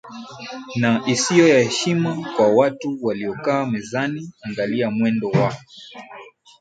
[0.81, 5.55] na isiyo ya heshima kwa watu waliokaa mezani Angalia mwendo wa